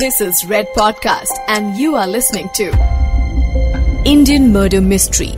[0.00, 2.64] This is Red Podcast, and you are listening to
[4.04, 5.32] Indian Murder Mystery.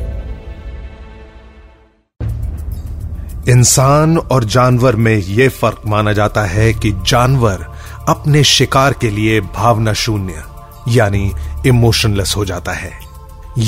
[3.49, 7.67] इंसान और जानवर में यह फ़र्क माना जाता है कि जानवर
[8.09, 10.43] अपने शिकार के लिए भावना शून्य
[10.89, 11.31] यानी
[11.67, 12.93] इमोशनलेस हो जाता है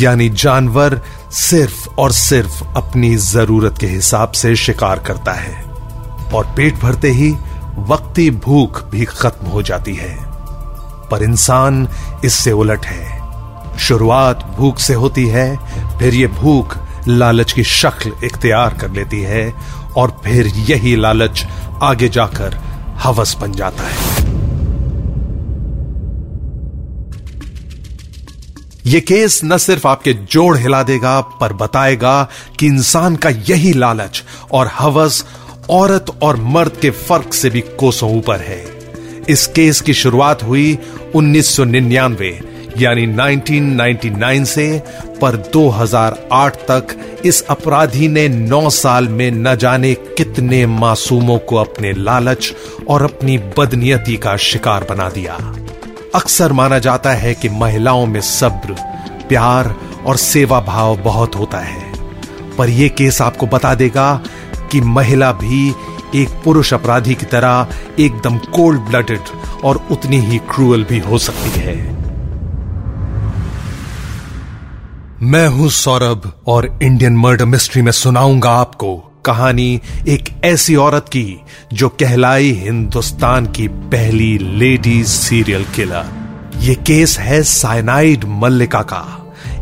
[0.00, 1.00] यानी जानवर
[1.41, 5.62] सिर्फ़ और सिर्फ़ अपनी ज़रूरत के हिसाब से शिकार करता है
[6.34, 7.30] और पेट भरते ही
[7.91, 10.29] वक्ती भूख भी खत्म हो जाती है
[11.10, 11.88] पर इंसान
[12.24, 13.20] इससे उलट है।
[13.78, 15.56] शुरुआत भूख से होती है,
[15.98, 16.77] फिर यह भूख
[17.09, 19.52] लालच की शक्ल इख्तियार कर लेती है
[19.96, 21.46] और फिर यही लालच
[21.83, 22.55] आगे जाकर
[22.96, 24.09] हवस बन जाता है।
[28.86, 34.22] यह केस न सिर्फ़ आपके जोड़ हिला देगा, पर बताएगा कि इंसान का यही लालच
[34.52, 35.24] और हवस
[35.70, 38.64] औरत और मर्द के फ़र्क से भी कोसों ऊपर है।
[39.28, 40.78] इस केस की शुरुआत हुई
[41.14, 42.41] 1999
[42.78, 44.83] यानी 1999 से,
[45.20, 46.86] पर 2008 तक
[47.25, 52.55] इस अपराधी ने 9 साल में न जाने कितने मासूमों को अपने लालच
[52.88, 55.55] और अपनी बदनियती का शिकार बना दिया।
[56.14, 58.77] अक्सर माना जाता है कि महिलाओं में सब्र,
[59.28, 61.92] प्यार और सेवा भाव बहुत होता है।
[62.58, 64.22] पर यह केस आपको बता देगा
[64.72, 65.75] कि महिला भी
[66.14, 67.66] एक पुरुष अपराधी की तरह
[68.00, 69.20] एकदम कोल्ड ब्लडेड
[69.64, 71.77] और उतनी ही क्रूअल भी हो सकती है।
[75.22, 81.41] मैं हूँ सौरभ और इंडियन मर्डर मिस्ट्री में सुनाऊँगा आपको कहानी एक ऐसी औरत की
[81.72, 89.03] जो कहलाई हिंदुस्तान की पहली लेडी सीरियल किलर ये केस है साइनाइड मल्लिका का।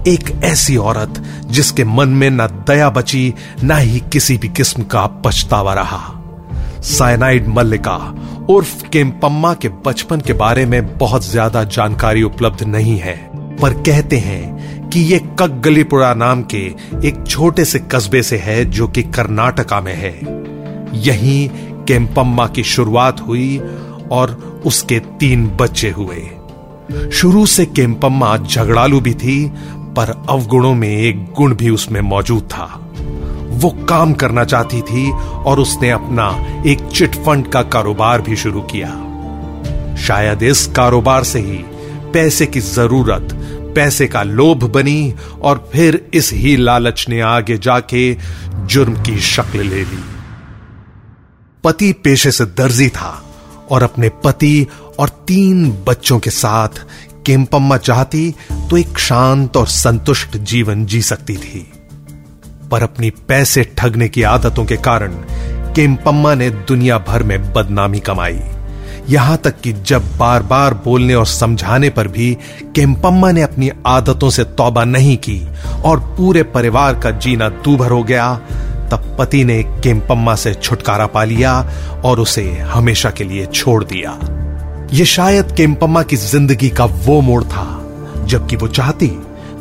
[0.08, 5.06] एक ऐसी औरत जिसके मन में न दया बची, न ही किसी भी किस्म का
[5.06, 6.14] पछतावा रहा।
[6.82, 7.96] साइनाइड मल्लिका,
[8.50, 13.16] उर्फ़ केम्पम्मा के बचपन के बारे में बहुत ज़्यादा जानकारी उपलब्ध नहीं है,
[13.56, 16.64] पर कहते हैं कि यह कगलीपुरा नाम के
[17.08, 20.14] एक छोटे से कस्बे से है जो कि कर्नाटका में है।
[20.98, 21.48] यहीं
[21.84, 23.58] केम्पम्मा की शुरुआत हुई
[24.10, 26.28] और उसके तीन बच्चे हुए।
[27.12, 29.46] शुरू से केम्पम्मा झगड़ालू भी थी,
[29.96, 32.87] पर अवगुणों में एक गुण भी उसमें मौजूद था।
[33.58, 36.28] वो काम करना चाहती थी और उसने अपना
[36.66, 38.88] एक चिटफंड का कारोबार भी शुरू किया।
[39.96, 41.56] शायद इस कारोबार से ही
[42.12, 43.28] पैसे की ज़रूरत,
[43.74, 48.12] पैसे का लोभ बनी और फिर इस ही लालच ने आगे जाके
[48.66, 50.02] जुर्म की शक्ल ले ली।
[51.64, 53.10] पति पेशे से दर्जी था
[53.70, 54.66] और अपने पति
[54.98, 56.84] और तीन बच्चों के साथ
[57.26, 58.30] केम्पम्मा चाहती
[58.70, 61.66] तो एक शांत और संतुष्ट जीवन जी सकती थी।
[62.70, 65.14] पर अपनी पैसे ठगने की आदतों के कारण
[65.74, 68.40] केम्पम्मा ने दुनिया भर में बदनामी कमाई।
[69.08, 72.36] यहाँ तक कि जब बार बार बोलने और समझाने पर भी
[72.74, 75.40] केम्पम्मा ने अपनी आदतों से तौबा नहीं की
[75.84, 78.34] और पूरे परिवार का जीना दूभर हो गया,
[78.90, 81.54] तब पति ने केम्पम्मा से छुटकारा पा लिया
[82.04, 84.18] और उसे हमेशा के लिए छोड़ दिया।
[84.92, 87.66] यह शायद केम्पम्मा की ज़िंदगी का वो मोड़ था,
[88.24, 89.06] जबकि वो चाहती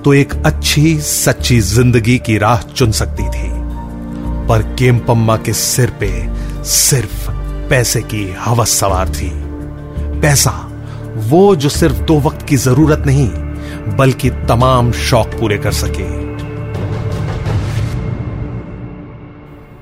[0.07, 3.49] तो एक अच्छी, सच्ची ज़िंदगी की राह चुन सकती थी।
[4.47, 6.09] पर केमपम्मा के सिर पे
[6.63, 7.29] सिर्फ़
[7.69, 9.29] पैसे की हवस सवार थी।
[10.21, 10.51] पैसा,
[11.29, 13.27] वो जो सिर्फ़ दो वक्त की ज़रूरत नहीं,
[13.97, 16.07] बल्कि तमाम शौक पूरे कर सके।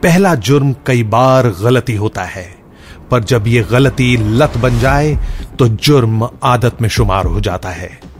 [0.02, 2.48] पहला जुर्म कई बार गलती होता है,
[3.12, 5.18] पर जब यह गलती लत बन जाए
[5.60, 8.15] तो जुर्म आदत में शुमार हो जाता है।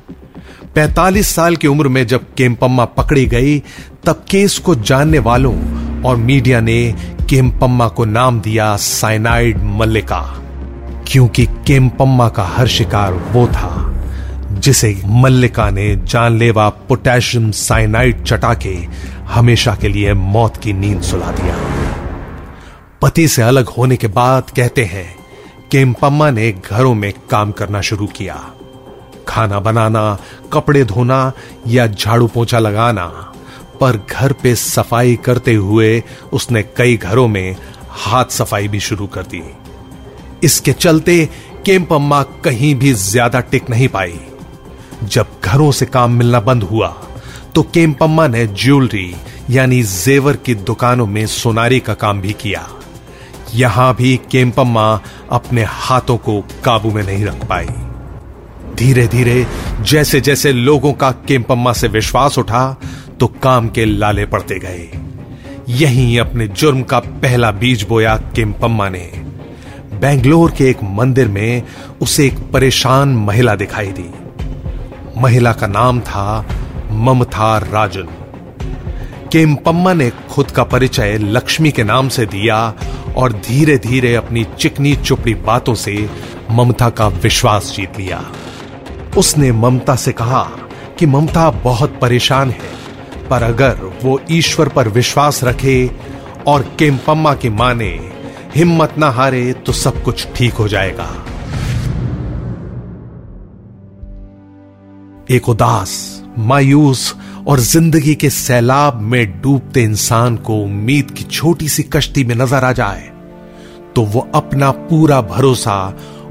[0.76, 3.60] 45 साल की उम्र में जब केमपम्मा पकड़ी गई,
[4.06, 5.56] तब केस को जानने वालों
[6.04, 6.96] और मीडिया ने
[7.30, 10.42] केमपम्मा को नाम दिया साइनाइड मल्लिका।
[11.08, 13.94] क्योंकि केमपम्मा का हर शिकार वो था,
[14.52, 18.78] जिसे मल्लिका ने जानलेवा पोटेशियम साइनाइड चटा के
[19.26, 21.58] हमेशा के लिए मौत की नींद सुला दिया।
[23.02, 25.16] पति से अलग होने के बाद कहते हैं,
[25.72, 28.46] केमपम्मा ने घरों में काम करना शुरू किया।
[29.28, 30.18] खाना बनाना,
[30.54, 31.32] कपड़े धोना
[31.68, 33.06] या झाड़ू पोछा लगाना,
[33.82, 37.56] पर घर पे सफ़ाई करते हुए उसने कई घरों में
[37.98, 39.44] हाथ सफ़ाई भी शुरू कर दी।
[40.44, 41.26] इसके चलते
[41.66, 44.20] केम्पम्मा कहीं भी ज़्यादा टिक नहीं पाई।
[45.06, 46.88] जब घरों से काम मिलना बंद हुआ
[47.56, 49.16] तो केम्पम्मा ने ज्वेलरी
[49.50, 52.68] यानी जेवर की दुकानों में सोनारी का काम भी किया।
[53.56, 54.88] यहाँ भी केम्पम्मा
[55.32, 57.68] अपने हाथों को काबू में नहीं रख पाई।
[58.76, 59.46] धीरे धीरे
[59.82, 62.78] जैसे जैसे लोगों का केम्पम्मा से विश्वास उठा
[63.20, 64.90] तो काम के लाले पड़ते गए।
[65.70, 69.12] यहीं अपने जुर्म का पहला बीज बोया केम्पम्मा ने।
[69.94, 71.64] बेंगलोर के एक मंदिर में
[72.02, 74.10] उसे एक परेशान महिला दिखाई दी।
[75.22, 76.46] महिला का नाम था
[76.92, 78.08] ममता राजन।
[79.32, 82.74] केमपम्मा ने खुद का परिचय लक्ष्मी के नाम से दिया
[83.18, 86.10] और धीरे धीरे अपनी चिकनी चुपड़ी बातों से
[86.52, 88.24] ममता का विश्वास जीत लिया।
[89.18, 90.44] उसने ममता से कहा
[91.00, 92.74] कि ममता बहुत परेशान है,
[93.30, 95.92] पर अगर वो ईश्वर पर विश्वास रखे
[96.48, 97.92] और केमपम्मा की माने,
[98.56, 101.08] हिम्मत ना हारे तो सब कुछ ठीक हो जाएगा।
[105.30, 105.92] एक उदास,
[106.40, 107.14] मायूस
[107.48, 112.64] और ज़िंदगी के सैलाब में डूबते इंसान को उम्मीद की छोटी सी कश्ती में नज़र
[112.64, 113.12] आ जाए
[113.96, 115.76] तो वो अपना पूरा भरोसा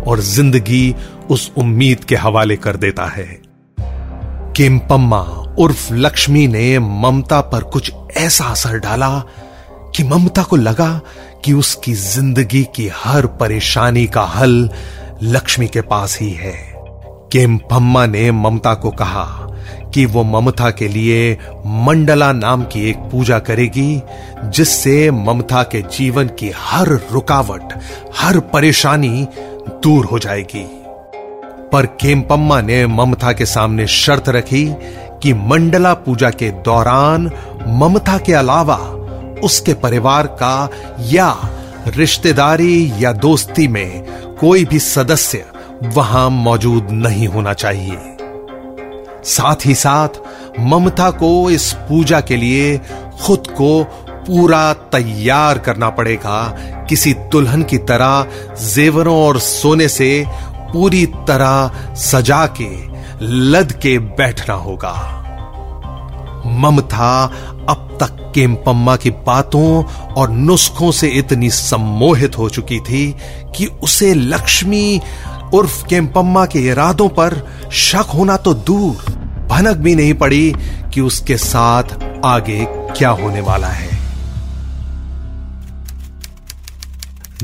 [0.06, 0.94] और ज़िंदगी
[1.30, 3.26] उस उम्मीद के हवाले कर देता है
[4.56, 5.20] किमपम्मा
[5.58, 9.08] उर्फ़ लक्ष्मी ने ममता पर कुछ ऐसा असर डाला
[9.96, 11.00] कि ममता को लगा
[11.44, 14.70] कि उसकी ज़िंदगी की हर परेशानी का हल
[15.22, 16.54] लक्ष्मी के पास ही है।
[17.32, 19.24] केमपम्मा ने ममता को कहा
[19.94, 21.32] कि वो ममता के लिए
[21.66, 24.02] मंडला नाम की एक पूजा करेगी,
[24.44, 27.74] जिससे ममता के जीवन की हर रुकावट,
[28.16, 29.26] हर परेशानी
[29.68, 30.64] दूर हो जाएगी।
[31.72, 34.64] पर केमपम्मा ने ममता के सामने शर्त रखी
[35.22, 37.30] कि मंडला पूजा के दौरान
[37.66, 38.76] ममता के अलावा
[39.44, 40.68] उसके परिवार का
[41.00, 41.36] या
[41.86, 45.44] रिश्तेदारी या दोस्ती में कोई भी सदस्य
[45.84, 47.98] वहाँ मौजूद नहीं होना चाहिए।
[49.24, 50.08] साथ ही साथ
[50.60, 52.78] ममता को इस पूजा के लिए
[53.22, 53.84] खुद को
[54.26, 56.56] पूरा तैयार करना पड़ेगा
[56.88, 58.26] किसी दुल्हन की तरह
[58.64, 60.26] जेवरों और सोने से
[60.72, 62.70] पूरी तरह सजा के
[63.24, 64.94] लद के बैठना होगा।
[66.46, 67.24] ममता
[67.68, 69.84] अब तक केमपम्मा की बातों
[70.14, 73.16] और नुस्खों से इतनी सम्मोहित हो चुकी थी
[73.56, 75.00] कि उसे लक्ष्मी
[75.54, 79.12] उर्फ़ केमपम्मा के इरादों पर शक होना तो दूर।
[79.48, 80.54] भनक भी नहीं पड़ी
[80.94, 81.84] कि उसके साथ
[82.24, 83.93] आगे क्या होने वाला है।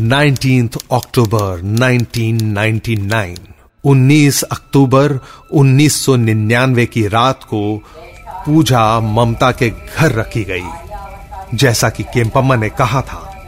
[0.00, 3.38] 19 अक्टूबर 1999
[3.84, 5.18] 19 अक्टूबर
[5.52, 7.82] 1999 की रात को
[8.46, 10.64] पूजा ममता के घर रखी गई।
[11.54, 13.44] जैसा कि केम्पम्मा ने कहा था,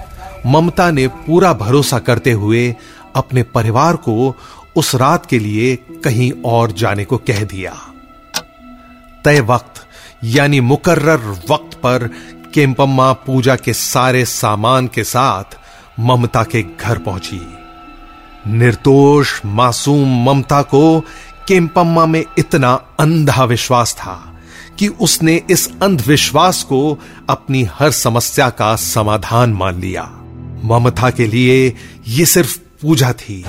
[0.46, 2.76] ममता ने पूरा भरोसा करते हुए
[3.16, 4.36] अपने परिवार को
[4.76, 7.74] उस रात के लिए कहीं और जाने को कह दिया।
[9.24, 9.86] तय वक्त,
[10.24, 11.16] यानी मुकर्र
[11.50, 12.10] वक्त पर
[12.54, 15.61] केम्पम्मा पूजा के सारे सामान के साथ
[16.00, 17.40] ममता के घर पहुँची।
[18.46, 21.00] निर्दोष, मासूम ममता को
[21.48, 24.38] केम्पम्मा में इतना अंधा विश्वास था
[24.78, 26.98] कि उसने इस अंधविश्वास को
[27.30, 30.02] अपनी हर समस्या का समाधान मान लिया।
[30.64, 31.76] ममता के लिए
[32.08, 33.44] यह सिर्फ़ पूजा थी,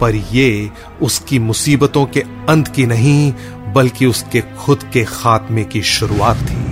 [0.00, 0.70] पर यह
[1.02, 3.32] उसकी मुसीबतों के अंत की नहीं,
[3.72, 6.62] बल्कि उसके खुद के खात्मे की शुरुआत थी।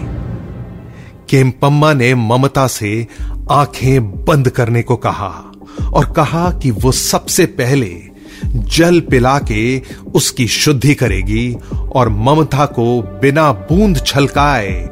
[1.29, 3.07] केम्पम्मा ने ममता से
[3.51, 5.53] आँखें बंद करने को कहा
[5.93, 8.01] और कहा कि वो सबसे पहले
[8.47, 9.83] जल पिला के
[10.15, 14.89] उसकी शुद्धि करेगी और ममता को बिना बूंद छलकाए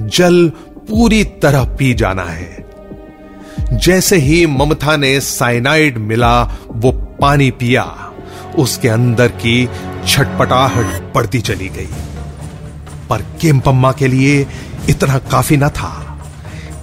[0.00, 2.70] जल पूरी तरह पी जाना है।
[3.72, 8.12] जैसे ही ममता ने साइनाइड मिला, वो पानी पिया,
[8.58, 9.68] उसके अंदर की
[10.06, 11.88] छटपटाहट बढ़ती चली गई।
[13.10, 14.46] पर केमपम्मा के लिए
[14.88, 16.06] इतना काफ़ी न था।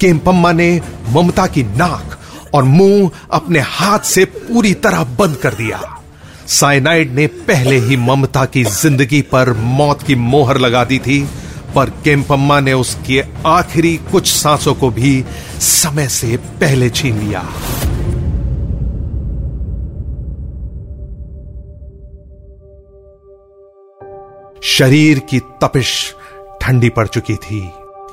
[0.02, 2.18] केमपम्मा ने ममता की नाक
[2.56, 5.82] और मुँह अपने हाथ से पूरी तरह बंद कर दिया।
[6.48, 11.20] साइनाइड ने पहले ही ममता की ज़िंदगी पर मौत की मोहर लगा दी थी,
[11.76, 15.24] पर केम्पम्मा ने उसके आखिरी कुछ सांसों को भी
[15.62, 17.42] समय से पहले छीन लिया।
[24.64, 25.94] शरीर की तपिश
[26.62, 27.60] ठंडी पड़ चुकी थी।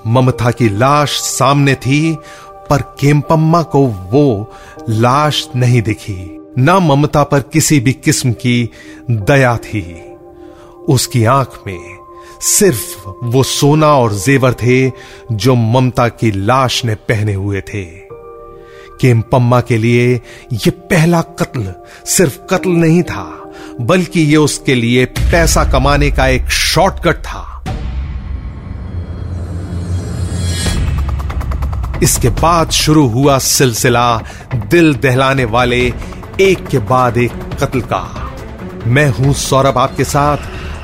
[0.07, 2.01] ममता की लाश सामने थी
[2.71, 4.55] पर केम्पम्मा को वो
[4.89, 8.71] लाश नहीं दिखी, न ममता पर किसी भी किस्म की
[9.11, 9.83] दया थी।
[10.89, 11.99] उसकी आँख में
[12.41, 14.93] सिर्फ़ वो सोना और जेवर थे
[15.33, 17.85] जो ममता की लाश ने पहने हुए थे।
[19.01, 20.21] केमपम्मा के लिए
[20.53, 21.75] यह पहला कत्ल
[22.07, 27.51] सिर्फ़ कत्ल नहीं था, बल्कि यह उसके लिए पैसा कमाने का एक शॉर्टकट था।
[32.05, 34.23] इसके बाद शुरू हुआ सिलसिला
[34.55, 35.93] दिल दहलाने वाले
[36.41, 38.31] एक के बाद एक कत्ल का
[38.87, 40.37] मैं हूँ सौरभ आपके साथ।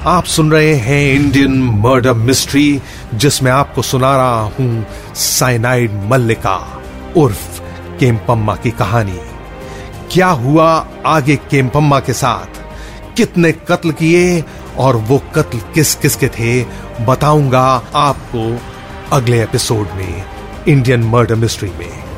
[0.06, 2.80] आप सुन रहे हैं इंडियन मर्डर मिस्ट्री,
[3.14, 6.82] जिसमें आपको सुना रहा हूँ साइनाइड मल्लिका
[7.16, 7.60] उर्फ़
[7.98, 9.18] केमपम्मा की कहानी।
[10.12, 12.60] क्या हुआ आगे केम्पम्मा के साथ?
[13.16, 14.44] कितने कत्ल किए
[14.78, 16.64] और वो कत्ल किस किस के थे?
[17.04, 18.60] बताऊँगा आपको
[19.12, 22.09] अगले एपिसोड में। इंडियन मर्डर मिस्ट्री में।